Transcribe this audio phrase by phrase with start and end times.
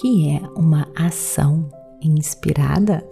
[0.00, 1.68] que é uma ação
[2.02, 3.06] inspirada?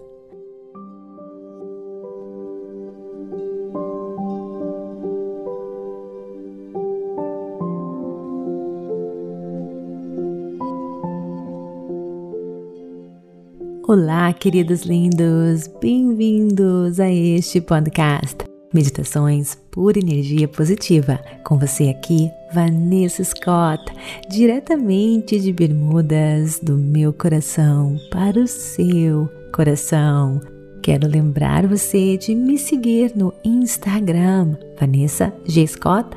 [13.86, 18.47] Olá, queridos lindos, bem-vindos a este podcast
[18.78, 21.18] Meditações por Energia Positiva.
[21.42, 23.82] Com você aqui, Vanessa Scott,
[24.30, 30.40] diretamente de Bermudas, do meu coração para o seu coração.
[30.80, 35.66] Quero lembrar você de me seguir no Instagram, Vanessa G.
[35.66, 36.16] Scott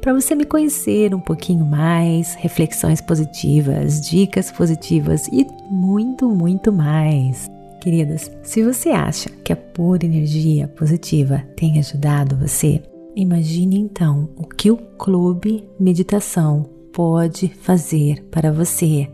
[0.00, 7.48] para você me conhecer um pouquinho mais, reflexões positivas, dicas positivas e muito, muito mais.
[7.80, 12.82] Queridas, se você acha que a pura energia positiva tem ajudado você,
[13.14, 19.08] imagine então o que o Clube Meditação pode fazer para você,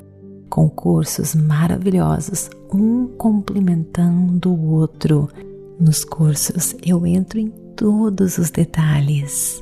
[0.48, 5.28] com cursos maravilhosos, um complementando o outro.
[5.78, 9.60] Nos cursos eu entro em todos os detalhes.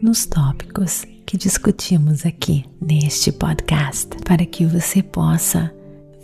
[0.00, 5.74] Nos tópicos que discutimos aqui neste podcast, para que você possa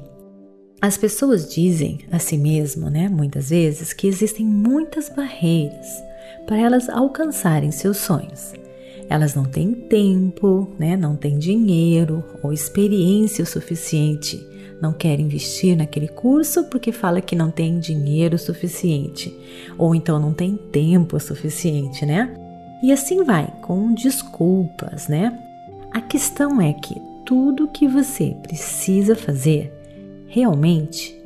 [0.82, 6.02] As pessoas dizem a si mesmo, né, muitas vezes, que existem muitas barreiras
[6.46, 8.54] para elas alcançarem seus sonhos.
[9.10, 14.42] Elas não têm tempo, né, não têm dinheiro ou experiência o suficiente,
[14.82, 19.38] não querem investir naquele curso porque fala que não tem dinheiro suficiente,
[19.78, 22.34] ou então não tem tempo suficiente, né?
[22.82, 25.38] E assim vai, com desculpas, né?
[25.92, 26.96] A questão é que
[27.26, 29.79] tudo que você precisa fazer
[30.30, 31.20] realmente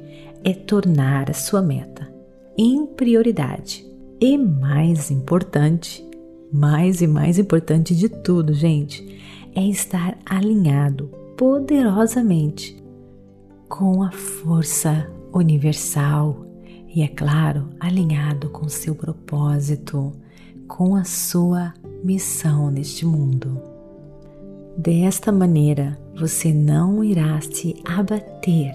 [0.43, 2.11] é tornar a sua meta
[2.57, 3.85] em prioridade.
[4.19, 6.05] E mais importante,
[6.51, 9.19] mais e mais importante de tudo, gente,
[9.53, 12.81] é estar alinhado poderosamente
[13.67, 16.45] com a força universal
[16.95, 20.13] e, é claro, alinhado com seu propósito,
[20.67, 23.59] com a sua missão neste mundo.
[24.77, 28.73] Desta maneira, você não irá se abater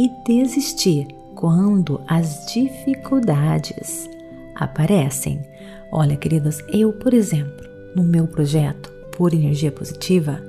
[0.00, 1.06] e desistir
[1.36, 4.08] quando as dificuldades
[4.56, 5.40] aparecem.
[5.92, 10.40] Olha, queridas, eu, por exemplo, no meu projeto por energia positiva,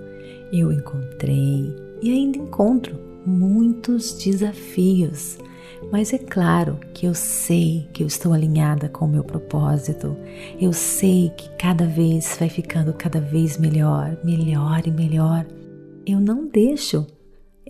[0.51, 5.37] eu encontrei e ainda encontro muitos desafios
[5.89, 10.15] mas é claro que eu sei que eu estou alinhada com o meu propósito.
[10.59, 15.45] Eu sei que cada vez vai ficando cada vez melhor, melhor e melhor.
[16.05, 17.05] Eu não deixo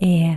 [0.00, 0.36] é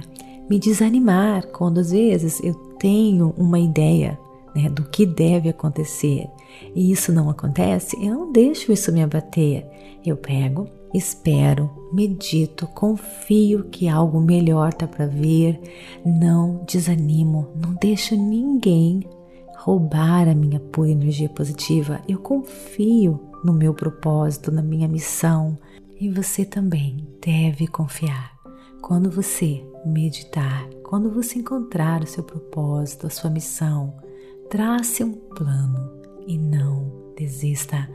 [0.50, 4.20] me desanimar quando às vezes eu tenho uma ideia
[4.56, 6.28] né, do que deve acontecer
[6.74, 9.66] e isso não acontece, eu não deixo isso me abater.
[10.06, 10.68] Eu pego
[10.98, 15.60] espero, medito, confio que algo melhor está para vir,
[16.06, 19.02] não desanimo, não deixo ninguém
[19.58, 22.00] roubar a minha pura energia positiva.
[22.08, 25.58] Eu confio no meu propósito, na minha missão
[26.00, 28.35] e você também deve confiar.
[28.86, 33.96] Quando você meditar, quando você encontrar o seu propósito, a sua missão,
[34.48, 37.90] trace um plano e não desista,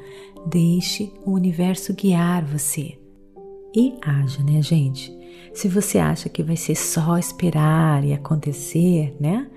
[0.45, 2.99] deixe o universo guiar você.
[3.73, 5.17] E haja, né, gente?
[5.55, 9.49] Se você acha que vai ser só esperar e acontecer, né?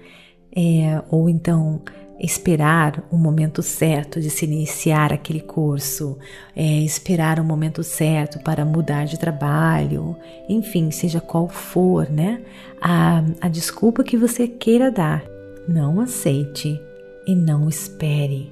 [0.55, 1.81] É, ou então
[2.23, 6.17] esperar o momento certo de se iniciar aquele curso,
[6.55, 10.15] é, esperar o momento certo para mudar de trabalho,
[10.47, 12.41] enfim, seja qual for, né?
[12.81, 15.21] A, a desculpa que você queira dar,
[15.67, 16.79] não aceite
[17.27, 18.49] e não espere.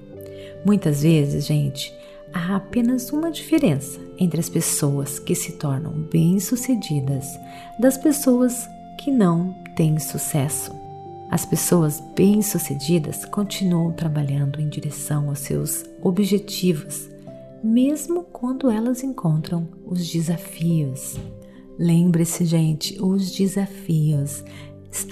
[0.65, 1.93] Muitas vezes, gente,
[2.33, 7.25] há apenas uma diferença entre as pessoas que se tornam bem-sucedidas
[7.79, 8.67] das pessoas
[8.99, 10.90] que não têm sucesso.
[11.31, 17.09] As pessoas bem-sucedidas continuam trabalhando em direção aos seus objetivos,
[17.63, 21.15] mesmo quando elas encontram os desafios.
[21.79, 24.43] Lembre-se, gente, os desafios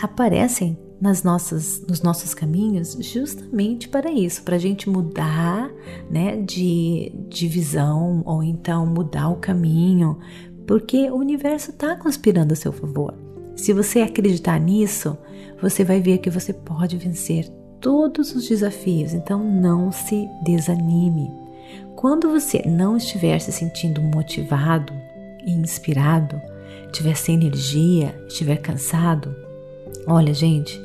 [0.01, 5.71] aparecem nas nossas, nos nossos caminhos justamente para isso, para a gente mudar
[6.11, 10.19] né, de, de visão ou então mudar o caminho,
[10.67, 13.28] porque o universo está conspirando a seu favor.
[13.59, 15.17] Se você acreditar nisso,
[15.61, 17.45] você vai ver que você pode vencer
[17.81, 21.29] todos os desafios, então não se desanime.
[21.93, 24.93] Quando você não estiver se sentindo motivado
[25.45, 26.41] e inspirado,
[26.85, 29.35] estiver sem energia, estiver cansado,
[30.07, 30.79] olha, gente,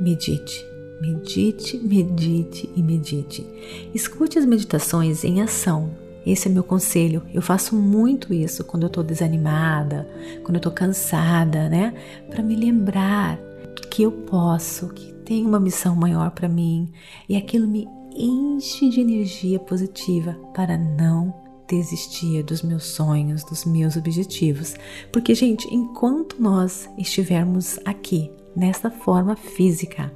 [0.00, 0.64] medite,
[1.00, 3.44] medite, medite e medite.
[3.92, 5.90] Escute as meditações em ação.
[6.24, 7.22] Esse é meu conselho.
[7.32, 10.08] Eu faço muito isso quando eu estou desanimada,
[10.42, 11.94] quando eu estou cansada, né?
[12.28, 13.38] Para me lembrar
[13.90, 16.90] que eu posso, que tem uma missão maior para mim
[17.28, 21.34] e aquilo me enche de energia positiva para não
[21.68, 24.74] desistir dos meus sonhos, dos meus objetivos.
[25.12, 30.12] Porque, gente, enquanto nós estivermos aqui nesta forma física.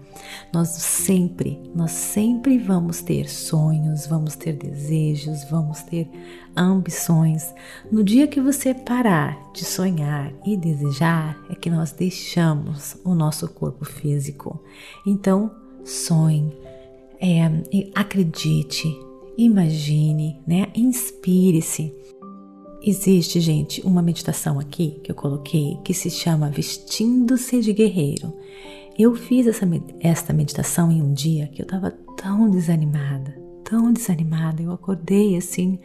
[0.53, 6.09] Nós sempre, nós sempre vamos ter sonhos, vamos ter desejos, vamos ter
[6.57, 7.53] ambições.
[7.91, 13.49] No dia que você parar de sonhar e desejar, é que nós deixamos o nosso
[13.49, 14.63] corpo físico.
[15.07, 15.51] Então,
[15.85, 16.53] sonhe,
[17.21, 17.45] é,
[17.95, 18.89] acredite,
[19.37, 20.69] imagine, né?
[20.75, 22.04] Inspire-se.
[22.87, 28.31] Existe, gente, uma meditação aqui que eu coloquei que se chama Vestindo-se de Guerreiro.
[28.99, 29.67] Eu fiz essa,
[30.01, 33.35] esta meditação em um dia que eu estava tão desanimada,
[33.65, 34.63] tão desanimada.
[34.63, 35.79] Eu acordei assim,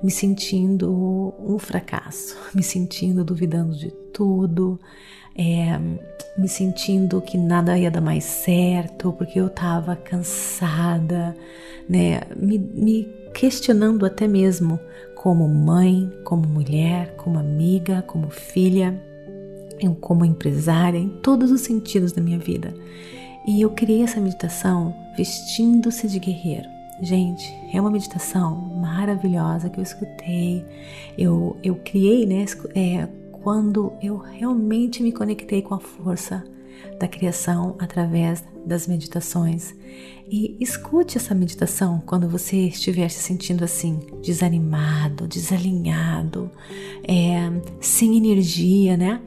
[0.00, 4.78] me sentindo um fracasso, me sentindo duvidando de tudo,
[5.36, 5.76] é,
[6.38, 11.36] me sentindo que nada ia dar mais certo, porque eu estava cansada,
[11.88, 12.20] né?
[12.36, 14.78] Me, me questionando até mesmo
[15.26, 18.96] como mãe, como mulher, como amiga, como filha,
[20.00, 22.72] como empresária, em todos os sentidos da minha vida.
[23.44, 26.68] E eu criei essa meditação vestindo-se de guerreiro.
[27.02, 30.64] Gente, é uma meditação maravilhosa que eu escutei.
[31.18, 32.44] Eu, eu criei, né?
[32.72, 36.44] É, quando eu realmente me conectei com a força
[36.98, 39.74] da criação através das meditações.
[40.28, 46.50] E escute essa meditação quando você estiver se sentindo assim, desanimado, desalinhado,
[47.06, 47.48] é,
[47.80, 49.20] sem energia, né?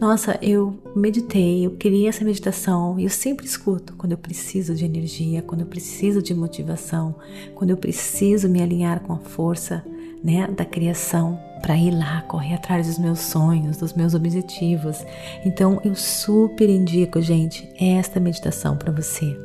[0.00, 4.84] Nossa, eu meditei, eu criei essa meditação e eu sempre escuto quando eu preciso de
[4.84, 7.14] energia, quando eu preciso de motivação,
[7.54, 9.84] quando eu preciso me alinhar com a força
[10.24, 15.04] né, da criação para ir lá correr atrás dos meus sonhos, dos meus objetivos.
[15.44, 19.36] Então eu super indico, gente, esta meditação para você.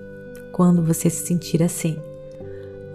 [0.52, 1.98] Quando você se sentir assim.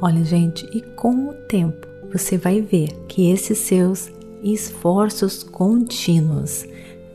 [0.00, 4.12] Olha, gente, e com o tempo você vai ver que esses seus
[4.44, 6.64] esforços contínuos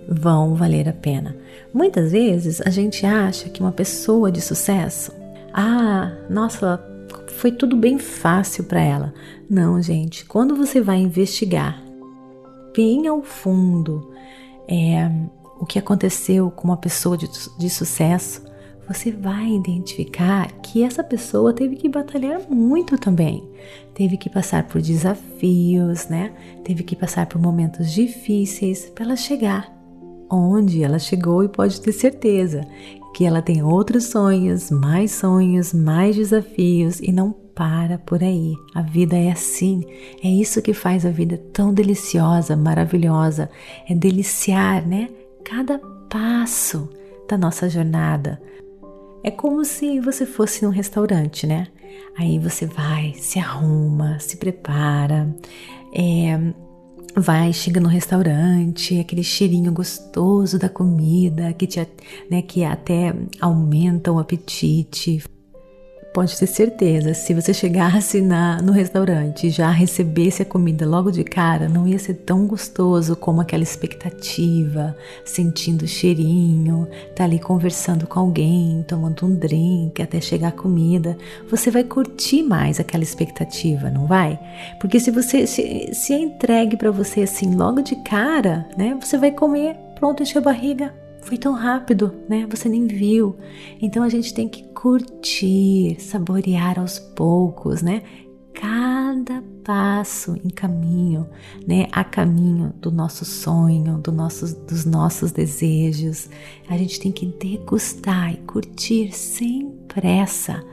[0.05, 1.37] vão valer a pena.
[1.73, 5.13] Muitas vezes a gente acha que uma pessoa de sucesso,
[5.53, 6.77] ah, nossa,
[7.37, 9.13] foi tudo bem fácil para ela.
[9.49, 11.81] Não, gente, quando você vai investigar
[12.75, 14.11] bem ao fundo
[14.67, 15.09] é,
[15.59, 18.43] o que aconteceu com uma pessoa de, de sucesso,
[18.87, 23.47] você vai identificar que essa pessoa teve que batalhar muito também.
[23.93, 26.33] Teve que passar por desafios, né?
[26.63, 29.81] Teve que passar por momentos difíceis para ela chegar
[30.31, 32.65] onde ela chegou e pode ter certeza
[33.13, 38.57] que ela tem outros sonhos, mais sonhos, mais desafios e não para por aí.
[38.73, 39.83] A vida é assim.
[40.23, 43.51] É isso que faz a vida tão deliciosa, maravilhosa.
[43.87, 45.09] É deliciar, né?
[45.45, 45.77] Cada
[46.09, 46.89] passo
[47.29, 48.41] da nossa jornada.
[49.23, 51.67] É como se você fosse num restaurante, né?
[52.17, 55.31] Aí você vai, se arruma, se prepara,
[55.93, 56.39] é,
[57.15, 61.87] vai, chega no restaurante, aquele cheirinho gostoso da comida que, te,
[62.27, 65.23] né, que até aumenta o apetite.
[66.13, 71.09] Pode ter certeza, se você chegasse na, no restaurante e já recebesse a comida logo
[71.09, 77.39] de cara, não ia ser tão gostoso como aquela expectativa, sentindo o cheirinho, tá ali
[77.39, 81.17] conversando com alguém, tomando um drink até chegar a comida.
[81.49, 84.37] Você vai curtir mais aquela expectativa, não vai?
[84.81, 88.97] Porque se você se, se é entregue para você assim logo de cara, né?
[88.99, 92.47] Você vai comer, pronto, encher a barriga, foi tão rápido, né?
[92.49, 93.35] Você nem viu.
[93.81, 98.03] Então a gente tem que curtir, saborear aos poucos, né?
[98.53, 101.27] Cada passo em caminho,
[101.65, 101.87] né?
[101.91, 106.29] A caminho do nosso sonho, do nossos, dos nossos desejos.
[106.67, 110.63] A gente tem que degustar e curtir sem pressa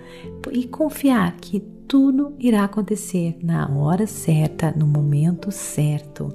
[0.52, 6.28] e confiar que tudo irá acontecer na hora certa, no momento certo.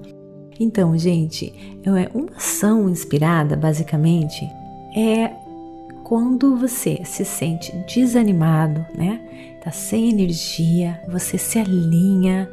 [0.59, 1.53] Então, gente,
[1.85, 4.47] é uma ação inspirada, basicamente,
[4.95, 5.31] é
[6.03, 9.21] quando você se sente desanimado, né?
[9.63, 12.49] Tá sem energia, você se alinha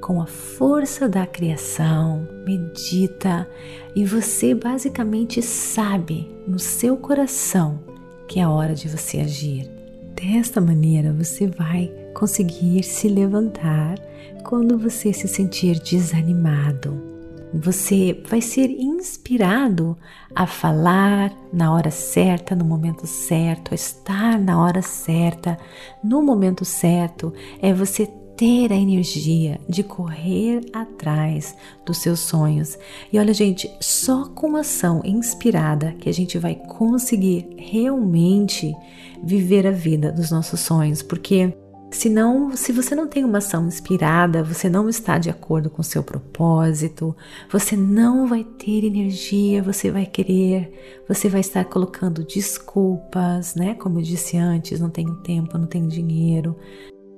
[0.00, 3.48] com a força da criação, medita
[3.94, 7.92] e você basicamente sabe no seu coração
[8.32, 9.68] que é a hora de você agir.
[10.14, 13.98] Desta maneira, você vai conseguir se levantar
[14.42, 17.11] quando você se sentir desanimado
[17.52, 19.96] você vai ser inspirado
[20.34, 25.58] a falar na hora certa, no momento certo, a estar na hora certa,
[26.02, 27.32] no momento certo.
[27.60, 28.06] É você
[28.36, 31.54] ter a energia de correr atrás
[31.84, 32.78] dos seus sonhos.
[33.12, 38.74] E olha, gente, só com ação inspirada que a gente vai conseguir realmente
[39.22, 41.54] viver a vida dos nossos sonhos, porque
[41.92, 45.82] se não, se você não tem uma ação inspirada, você não está de acordo com
[45.82, 47.14] o seu propósito,
[47.50, 53.74] você não vai ter energia, você vai querer, você vai estar colocando desculpas, né?
[53.74, 56.56] Como eu disse antes, não tenho tempo, não tenho dinheiro.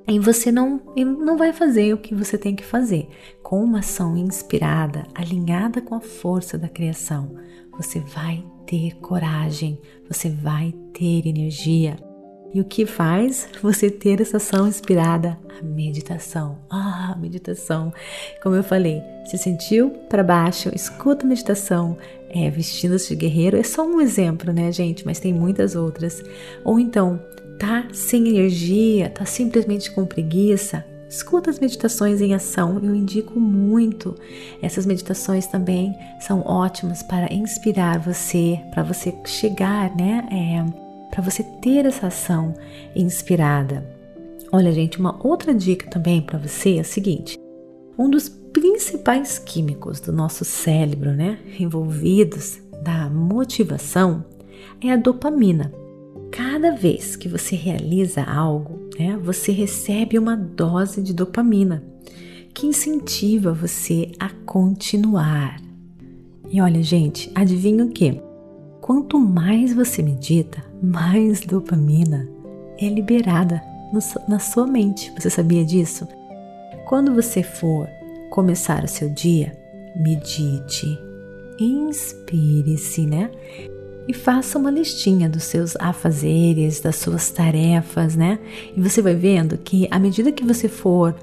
[0.09, 3.09] E você não, não vai fazer o que você tem que fazer.
[3.43, 7.37] Com uma ação inspirada, alinhada com a força da criação,
[7.71, 11.97] você vai ter coragem, você vai ter energia,
[12.55, 15.37] e o que faz você ter essa ação inspirada?
[15.59, 16.59] A meditação.
[16.71, 17.93] Ah, meditação.
[18.41, 21.99] Como eu falei, se sentiu para baixo, escuta a meditação.
[22.31, 25.05] É, vestindo-se de guerreiro é só um exemplo, né, gente?
[25.05, 26.23] Mas tem muitas outras.
[26.65, 27.21] Ou então,
[27.59, 30.85] tá sem energia, tá simplesmente com preguiça,
[31.15, 34.17] Escuta as meditações em ação, eu indico muito.
[34.61, 40.84] Essas meditações também são ótimas para inspirar você, para você chegar, né, é,
[41.15, 42.55] para você ter essa ação
[42.97, 43.89] inspirada.
[44.51, 47.39] Olha, gente, uma outra dica também para você é a seguinte:
[47.97, 54.25] um dos principais químicos do nosso cérebro, né, envolvidos da motivação,
[54.83, 55.73] é a dopamina.
[56.33, 61.85] Cada vez que você realiza algo, né, você recebe uma dose de dopamina
[62.53, 65.61] que incentiva você a continuar.
[66.51, 68.21] E olha, gente, adivinha o que?
[68.81, 72.29] Quanto mais você medita, mais dopamina
[72.79, 73.63] é liberada
[73.93, 75.13] no, na sua mente.
[75.19, 76.07] Você sabia disso?
[76.87, 77.89] Quando você for
[78.31, 79.57] começar o seu dia,
[79.97, 80.99] medite,
[81.59, 83.31] inspire-se, né?
[84.07, 88.39] E faça uma listinha dos seus afazeres, das suas tarefas, né?
[88.77, 91.15] E você vai vendo que à medida que você for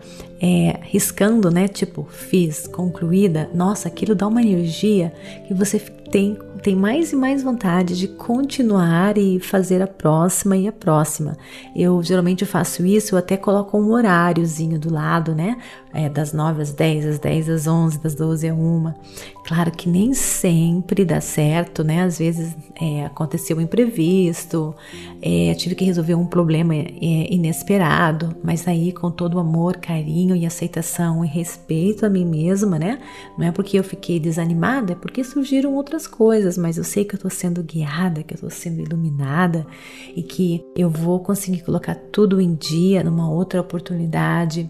[0.42, 1.68] é, riscando, né?
[1.68, 5.14] Tipo, fiz, concluída, nossa, aquilo dá uma energia
[5.48, 10.68] que você tem tem mais e mais vontade de continuar e fazer a próxima e
[10.68, 11.36] a próxima.
[11.76, 15.58] Eu geralmente faço isso, eu até coloco um horáriozinho do lado, né?
[15.94, 18.94] É, das 9 às 10, das 10 às 11, das 12 a 1.
[19.46, 22.04] Claro que nem sempre dá certo, né?
[22.04, 24.74] Às vezes é, aconteceu um imprevisto,
[25.22, 30.36] é, tive que resolver um problema é, inesperado, mas aí com todo o amor, carinho
[30.36, 33.00] e aceitação e respeito a mim mesma, né?
[33.38, 36.08] Não é porque eu fiquei desanimada, é porque surgiram outras
[36.52, 39.66] coisas, mas eu sei que eu estou sendo guiada, que eu estou sendo iluminada
[40.16, 44.70] e que eu vou conseguir colocar tudo em dia numa outra oportunidade.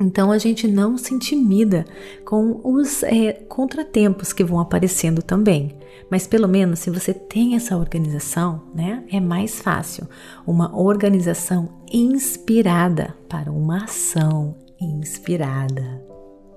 [0.00, 1.84] Então a gente não se intimida
[2.24, 5.76] com os é, contratempos que vão aparecendo também.
[6.10, 10.08] Mas pelo menos se você tem essa organização, né, é mais fácil.
[10.46, 16.02] Uma organização inspirada para uma ação inspirada.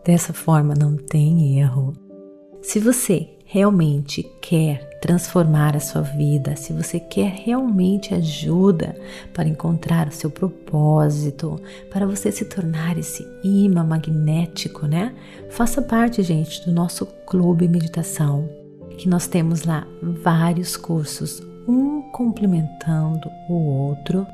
[0.06, 1.94] Dessa forma não tem erro.
[2.62, 8.96] Se você realmente quer transformar a sua vida, se você quer realmente ajuda
[9.32, 15.14] para encontrar o seu propósito, para você se tornar esse imã magnético, né?
[15.52, 18.50] Faça parte, gente, do nosso clube meditação,
[18.98, 24.26] que nós temos lá vários cursos, um complementando o outro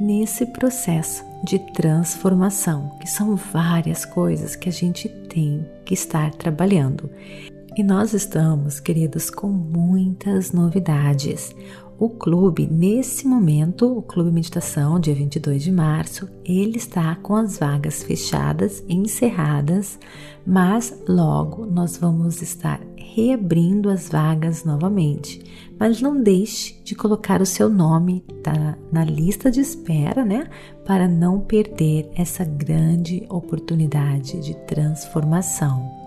[0.00, 7.10] nesse processo de transformação, que são várias coisas que a gente tem que estar trabalhando.
[7.74, 11.56] E nós estamos, queridos, com muitas novidades.
[11.98, 17.58] O clube, nesse momento, o Clube Meditação, dia 22 de março, ele está com as
[17.58, 19.98] vagas fechadas, encerradas,
[20.46, 25.42] mas logo nós vamos estar reabrindo as vagas novamente.
[25.78, 30.46] Mas não deixe de colocar o seu nome tá, na lista de espera, né?
[30.84, 36.01] Para não perder essa grande oportunidade de transformação.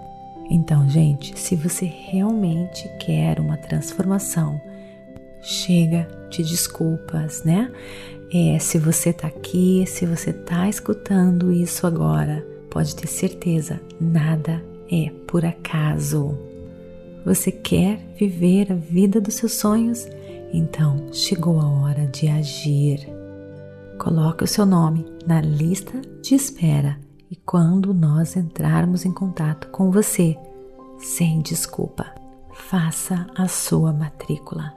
[0.49, 4.61] Então, gente, se você realmente quer uma transformação,
[5.41, 7.71] chega de desculpas, né?
[8.33, 14.63] É, se você tá aqui, se você tá escutando isso agora, pode ter certeza, nada
[14.91, 16.37] é por acaso.
[17.23, 20.07] Você quer viver a vida dos seus sonhos?
[20.53, 22.99] Então chegou a hora de agir.
[23.97, 27.04] Coloque o seu nome na lista de espera
[27.35, 30.37] e quando nós entrarmos em contato com você,
[30.97, 32.05] sem desculpa,
[32.53, 34.73] faça a sua matrícula.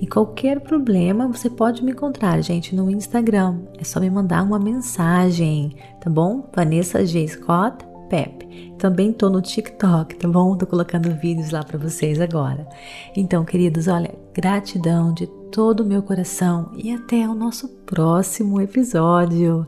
[0.00, 3.58] E qualquer problema, você pode me encontrar, gente, no Instagram.
[3.76, 6.48] É só me mandar uma mensagem, tá bom?
[6.54, 7.28] Vanessa G.
[7.28, 8.72] Scott Pep.
[8.78, 10.56] Também tô no TikTok, tá bom?
[10.56, 12.66] Tô colocando vídeos lá para vocês agora.
[13.14, 19.66] Então, queridos, olha, gratidão de todo o meu coração e até o nosso próximo episódio.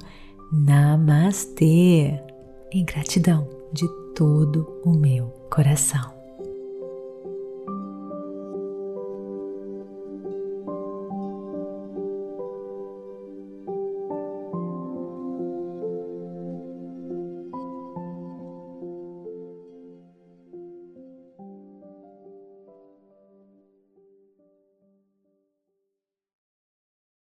[0.50, 2.29] Namastê!
[2.72, 3.84] Em gratidão de
[4.14, 6.19] todo o meu coração.